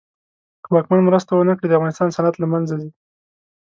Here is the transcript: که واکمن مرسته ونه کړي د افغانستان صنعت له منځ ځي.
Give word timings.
که 0.63 0.69
واکمن 0.73 0.99
مرسته 1.07 1.31
ونه 1.33 1.53
کړي 1.57 1.67
د 1.69 1.73
افغانستان 1.79 2.09
صنعت 2.15 2.35
له 2.39 2.47
منځ 2.53 2.65
ځي. 2.79 2.89